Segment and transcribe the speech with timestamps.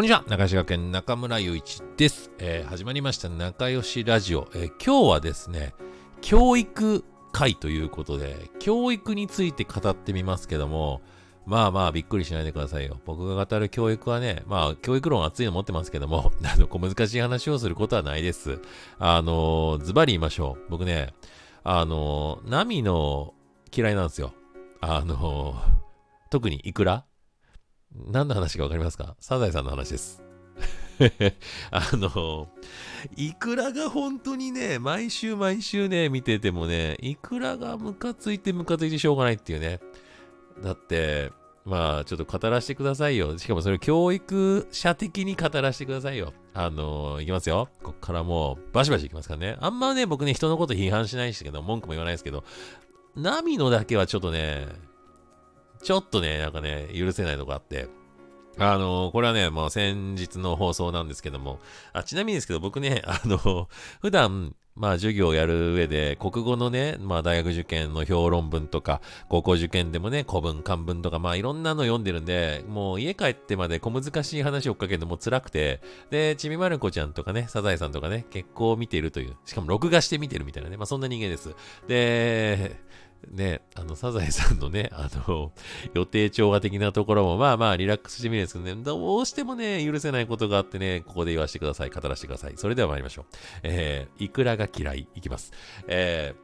[0.00, 0.24] こんにちは。
[0.28, 3.28] 中島県中村雄一です、えー始まりました。
[3.28, 5.74] 仲良しラジオ、えー今日はですね
[6.22, 11.02] 教育会ということで教育について語ってみますけども
[11.44, 12.98] まあまあびっくりしないでくださいよ。
[13.04, 18.58] 僕が語る教育はねまあ教育論熱いの持ってますけども あの小難しい話をすることはないです。
[18.98, 20.70] あのズバリ言いましょう。
[20.70, 21.12] 僕ね
[21.62, 23.34] あのナミの
[23.70, 24.32] 嫌いなんですよ。
[24.80, 25.56] あの
[26.30, 27.04] 特にイクラ
[27.94, 29.16] 何の話かわかりますか？
[29.20, 30.22] サザエさんの話です。
[31.70, 32.48] あの、
[33.16, 39.80] イクラが本当にね、毎週毎週ね、見ててもね、イクラがムカついてムカついてしょうがないっていうね。
[40.62, 41.32] だって、
[41.64, 43.36] まあ、ちょっと語らせてくださいよ。
[43.38, 46.32] しかもそれ教育者的に語らせてくださいよ。
[46.52, 47.68] あの、いきますよ。
[47.82, 49.56] こっからもう、バシバシいきますからね。
[49.60, 52.44] あんまね、僕ね、人のこと批判しないですけど、文句も言わないですけど、
[53.16, 54.66] ナミのだけはちょっとね、
[55.82, 57.88] ちょっとね、なんかね、許せないとこあって。
[58.58, 61.60] あの、これはね、もう先日の放送なんですけども、
[61.92, 63.68] あちなみにですけど、僕ね、 あの、
[64.02, 81.54] 普段、まあ授業をやる上で、国語のね、まあ大学受験の評論文とか、高校受験でもね、古文、漢文とか、まあいろんなの読んでるんで、もう家帰ってまで小難しい話を追っかけるのも辛くて、で、ちびまる子ちゃんとかね、サザエさんとかね、結構見ているという、しかも録画して見てるみたいなね、まあそんな人間です。
[81.88, 82.76] で、
[83.28, 85.52] ね、あの、サザエさんのね、あの、
[85.94, 91.90] 予定調和的なところも、まあまあ、リラックスしてみるんですけどね、どうしてもね、許せないことがあってね、ここで言わせてください。
[91.90, 92.54] 語らせてください。
[92.56, 93.24] それでは参りましょう。
[93.62, 95.52] えー、イクラが嫌い、いきます。
[95.86, 96.34] え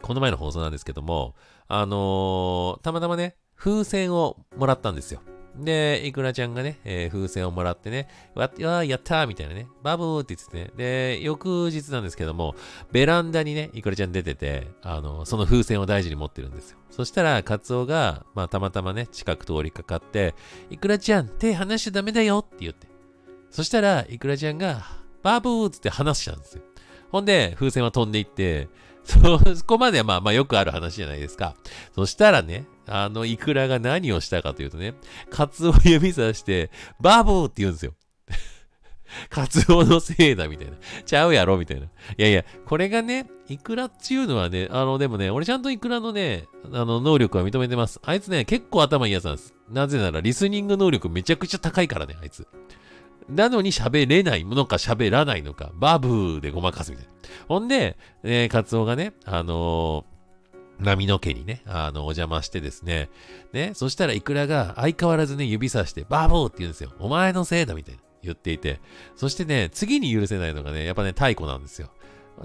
[0.00, 1.34] ー、この前の放送なんですけども、
[1.68, 5.20] あのーたまたまね、風船をもらったんですよ。
[5.56, 12.54] で、イクラちゃんがね、えー風船をもらってね、わっわーやったーみたいなね、バブーって言ってね、で、翌日なんですけども、
[12.92, 16.78] ベランダにね、イクラちゃん出てて、あの、その風船を大事に持ってるんですよ。
[16.90, 20.34] そしたら、カツオが、まあ、たまたまね、近く通りかかって、
[20.70, 22.86] イクラちゃん、手離しちゃダメだよって言って。
[23.50, 24.84] そしたら、イクラちゃんが、
[25.22, 26.62] バブーっつって離しちゃうんですよ。
[27.10, 28.68] ほんで、風船は飛んでいって、
[29.08, 31.54] そこまではまあまあよくある話じゃないですか。
[31.94, 34.94] そしたらね、あのイクラが何をしたかというとね、
[35.30, 37.94] カツオ指さして、バブーって言うんですよ。
[39.30, 40.76] カツオのせいだみたいな。
[41.04, 41.86] ちゃうやろみたいな。
[41.86, 41.88] い
[42.18, 48.00] やいや、これがね、イクラっていうのはね、あの、でもね、俺ちゃんとイクラのね、あの、能力は認めてます。
[48.04, 49.54] あいつね、結構頭いいやつなんです。
[49.70, 52.46] なぜなら、リスニング能力めちゃくちゃ高いからね、あいつ。
[53.28, 57.12] なのに喋れないのか喋らないのか、バブーでごまかすみたいな。
[57.46, 60.17] ほんで、えーカツオがね、あのー
[60.80, 63.10] 波の家にね、あの、お邪魔してですね。
[63.52, 66.92] ね、そしたらイクラが相変わらずね、指さして、バブーって言うんですよ。
[66.98, 68.80] お前のせいだみたいな言っていて。
[69.16, 71.90] そしてね、次に許せないのがね、やっぱね、太鼓なんですよ。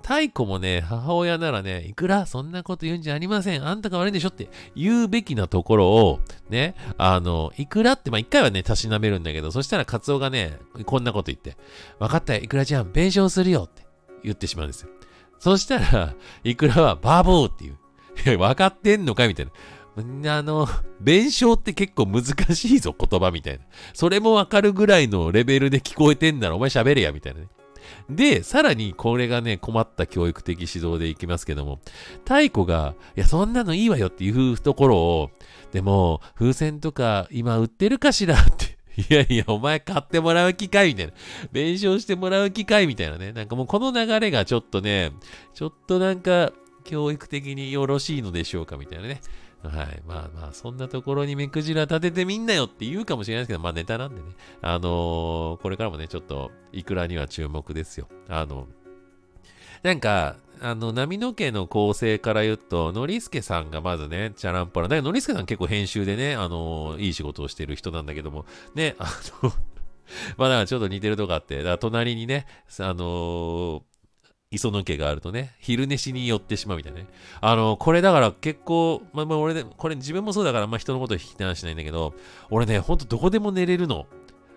[0.00, 3.66] 太鼓もね、母親ならね、いくらそんなこと言うんじゃありません。
[3.66, 11.56] あんたが悪いんでしょって言うべきなところを、ね、あの、いくらって、まあ、一回はね、たしなめるんだけど、そしたらカツオがね、こんなこと言って、
[11.98, 13.86] 分かったよ、いくらちゃん、弁償するよって
[14.22, 14.88] 言ってしまうんですよ。
[15.38, 16.14] そしたら、
[16.44, 17.76] いくらはバーボーっていう。
[18.26, 19.52] いや、分かってんのかみたいな。
[20.38, 20.66] あの、
[21.00, 22.24] 弁償って結構難
[22.54, 23.64] しいぞ、言葉みたいな。
[23.92, 27.48] それもわかるぐらいのレベルで聞こえてんならお前喋れや、みたいなね。
[28.08, 31.80] で、さらにこれがね、困った教育的指導でいきますけども、
[32.24, 35.30] 太鼓が、いや、そんなのいいわよっていうところを、
[35.72, 38.78] でも、風船とか今売ってるかしらって。
[38.96, 41.12] いやいや、お前買ってもらう機会みたいな。
[41.50, 43.32] 弁償してもらう機会みたいなね。
[43.32, 45.12] なんかもうこの流れがちょっとね、
[45.54, 46.52] ちょっとなんか、
[46.82, 49.20] 教育的によろしいのでしょうかみたいなね。
[49.62, 50.02] はい。
[50.06, 54.28] まあまあ、そんなところに目くじら立ててみんなよって言うかもしれないですけど、まあネタなんでね。
[54.60, 58.08] あのーこれからもね、ちょっと、いくらには注目ですよ。
[58.28, 58.66] あの、
[59.82, 64.88] なんか、あの、波の家の構成から言うと、ノリスケさんがまずね、チャランポラ。
[64.88, 69.12] だからノリスケさん結構編集でね、あのいい仕事をしてる人なんだけども、ね、あ
[69.42, 69.52] の、
[70.38, 72.46] まあだからちょっと似てるとこあって、だから隣にね、
[72.78, 73.82] あの
[74.52, 77.06] 磯野家があるとね、昼寝しに寄ってしまうみたいなね。
[77.40, 82.14] あの、これだから結構、まあまあ俺で、これ自分もそうだから、まあ人のこと引き離しないんだけど、
[82.50, 84.06] 俺ね、ほんとどこでも寝れるの。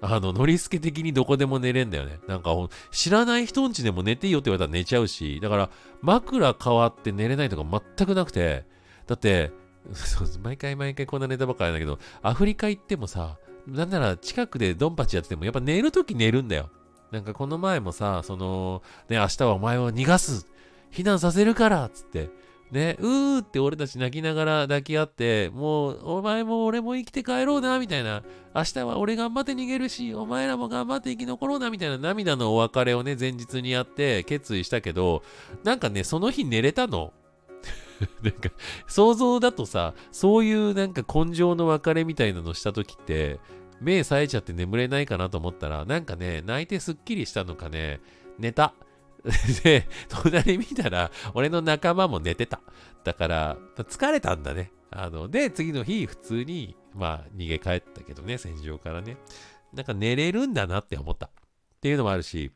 [0.00, 2.20] あの、ノリスケ的にどこでも寝れんだよね。
[2.28, 2.54] なんか、
[2.92, 5.70] 知らない人んちでも寝ていいよって言われたら寝ちゃうし、だから
[6.02, 8.64] 枕変わって寝れないとか全くなくて、
[9.06, 9.50] だって、
[10.42, 16.70] 毎回毎回こんなネタばっかりなんだけど、アフリカ行ってもさ、なんなら近くでドンパチやってても、やっぱ寝るとき寝るんだよ。
[17.10, 20.46] なんかこの前もさ、その、ね、明日はお前を逃がす
[20.92, 22.30] 避難させるからつって、
[22.70, 28.22] ね、うーって俺たち泣きながら抱き合って、もう、お前も俺も生きて帰ろうな、みたいな。
[28.54, 35.22] 明日は俺頑張って逃げるし、お前らも頑張って生き残ろうな、みたいな涙のお別れをね、前日にやって決意したけど、
[35.64, 37.14] なんかね、その日寝れたの。
[38.22, 38.50] なんか、
[38.86, 43.40] 想像だとさ、そういうなんか根性の別れみたいなのした時って、
[43.80, 48.00] 目冴えちゃって眠れないかなと思ったら、なんかね、泣いてすっきりしたのかね、
[48.38, 48.74] 寝た。
[49.64, 52.60] で、隣見たら、俺の仲間も寝てた。
[53.04, 54.72] だから、疲れたんだね。
[54.90, 59.16] あの、で、次の日、普通に、まあ、逃げ帰ったけどね、戦場からね。
[59.72, 61.26] なんか寝れるんだなって思った。
[61.26, 61.30] っ
[61.80, 62.50] ていうのもあるし、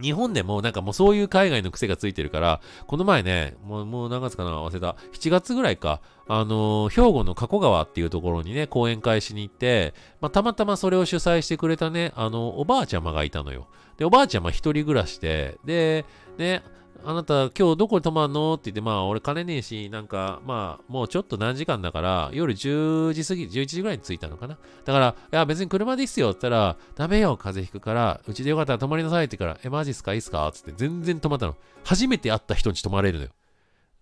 [0.00, 4.96] 日本でもなんかもうそういう海外の癖がついてるから、この前ね、もう、もう何月かな忘れた。
[5.12, 13.68] 7月ぐらいか、あのー、兵庫の加古川っていうところにね、講演会しに行って、まあ、たまたまそれを主催してくれたね、あの、おばあちゃまがいたのよ。
[13.96, 16.04] で、おばあちゃま一人暮らしで、で、
[16.38, 16.64] ね、
[17.06, 18.54] あなた今日どこに泊まんの？
[18.54, 24.58] って言って、まあ俺金ねえし、なんかまあもうちょっと何時間だから、夜10時過ぎ、11時ぐらいに着いたのかな。
[24.84, 30.12] だから、いや別に車でいいっすよって言ったら、ダメよ、風邪ひくから、うちでよかったら泊まりなさいって言うから、え、マジっすか？
[30.14, 30.50] いいっすか？
[30.54, 31.56] つって全然泊まったの。
[31.84, 33.30] 初めて会った人に泊まれるのよ。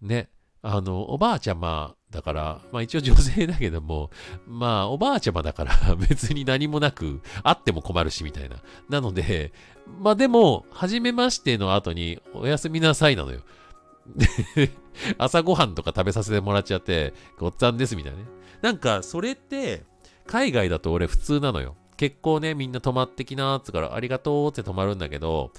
[0.01, 0.31] ね。
[0.63, 4.11] あの、おばあちゃまだから、まあ一応女性だけども、
[4.47, 5.75] まあおばあちゃまだから
[6.09, 8.57] 別に何もなく、会っても困るしみたいな。
[8.89, 9.53] なので、
[9.99, 13.41] まあでも、初めましての後に、おやすみなさいなのよ。
[15.19, 18.25] 朝ごはんとか食べさせてもらっちゃって、ごっつぁんですみたいなね。
[18.61, 19.85] なんか、それって、
[20.27, 21.77] 海外だと俺普通なのよ。
[21.97, 25.53] 結構ね、みんな泊まってきなーっつから、ありがとうって泊まるんだけど、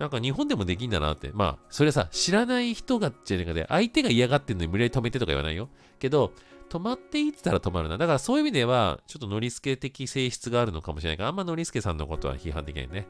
[0.00, 1.30] なんか日本でもできんだなって。
[1.34, 5.68] まあ、それさ、知らない人がじゃねえかで、相手が嫌がってんのに無理やり止めてとか言わないよ。
[5.98, 6.32] けど、
[6.70, 7.98] 止まっていってたら止まるな。
[7.98, 13.06] だからそういう意味では、ちょっとノリスケ的性質があるのかもしれないから、あんまノリスケさんのことは批判できないね。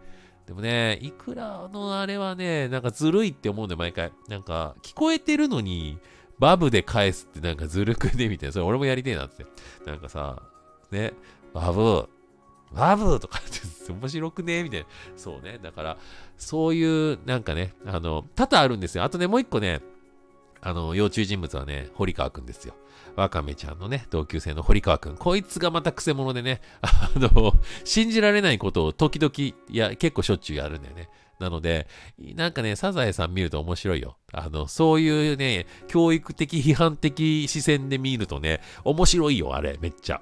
[0.47, 4.11] でもね、いくらのあれはね、なんかずるいって思うんだよ、毎回。
[4.29, 5.99] なんか、聞こえてるのに、
[6.41, 8.29] バブで返すってなんかずるくね？
[8.29, 8.53] みたいな。
[8.53, 9.47] それ俺もやりてえなって。
[9.87, 10.43] なんかさ、
[10.91, 11.13] ね、
[11.53, 12.09] バブ、
[12.73, 14.87] バブとかって面白くねみたいな。
[15.17, 15.59] そうね。
[15.63, 15.99] だから、
[16.37, 19.05] そういう、なんかね、あの、多々あるんですよ。
[19.05, 19.81] あとね、もう一個ね、
[20.63, 22.75] あの、要注意人物はね、堀川くんですよ。
[23.17, 25.17] わかめちゃんのね、同級生の堀川くん。
[25.17, 31.09] こいつがまた癖者でね、 あの、信じられないことを時々、いや、結構しょっちゅうやるんだよね。
[31.39, 31.89] なので、
[32.19, 34.19] なんかね、サザエさん見ると面白いよ。
[34.33, 40.21] あの、そういうね、教育的、批判的視線で見るとね、面白いよ、あれ、めっちゃ。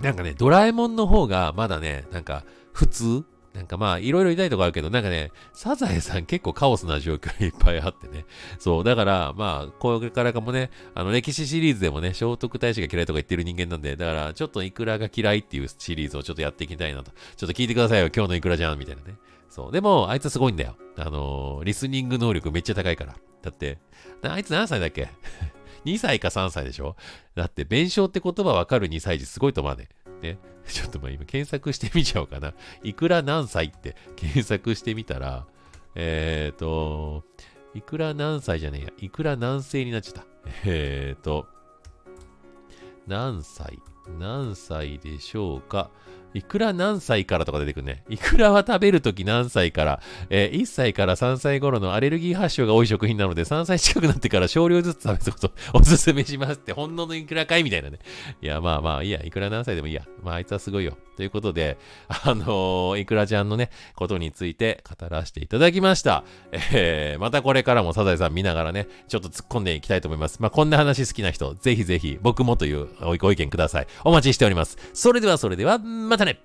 [0.00, 3.24] なんかね、ドラえもんの方がまだね、なんか普通？
[3.54, 8.24] なんかまあ、いろいろ痛いとこあるけど、なんかね、サザエさん結構カオスな状況いっぱいあってね。
[8.60, 17.10] そう、だから、まあ、これからかもね、あの、歴史シリーズでもね、聖徳太子が嫌いとか言ってる人間なんで、だから、ちょっとイクラが嫌いっていうシリーズをちょっとやっていきたいなと。
[17.36, 19.16] ちょっと聞いてくださいよ、今日のイクラじゃん、みたいなね。
[19.48, 19.72] そう。
[19.72, 20.76] でも、あいつすごいんだよ。
[20.96, 23.16] あのー、リスニング能力めっちゃ高いから。
[23.42, 23.78] だって、
[24.22, 25.08] あいつ何歳だっけ？
[25.84, 26.96] ?2 歳か3歳でしょ？
[27.34, 29.88] だって、弁償って言葉わかる2歳児すごいと思わね。
[30.22, 30.38] ね？
[30.68, 32.52] ちょっとまあ今検索してみちゃおうかな。
[32.82, 35.46] いくら何歳って検索してみたら、
[35.94, 37.24] えっ、ー、と、
[37.74, 38.90] いくら何歳じゃねえや。
[38.98, 40.26] いくら何歳になっちゃった？
[40.64, 41.46] えっ、ー、と、
[43.06, 43.78] 何歳？
[44.18, 45.90] 何歳でしょうか？
[46.34, 48.04] いくら何歳からとか出てくるね。
[48.08, 57.98] いくらは食べるとき何歳から、えー、1歳から3歳頃のアレルギー発症が多い食品なので、3歳近くなってから少量ずつ食べること おすすめしますって、本能のいくらかいみたいなね。
[58.42, 60.02] いや、まあまあ、いいや、いくら何歳でもいいや。
[60.22, 60.96] まあ、あいつはすごいよ。
[61.18, 66.22] ということで、 あのー、いくらちゃんのね、ことについて語らせていただきました。
[66.72, 70.40] えー、またこれからもサザエさん見ながらね、ちょっと突っ込んでいきたいと思います。
[70.40, 72.86] まあ、こんな話好きな人、ぜひぜひ僕もという
[73.18, 73.88] ご意見ください。
[74.04, 74.78] お待ちしております。
[74.94, 76.38] それではそれでは、またね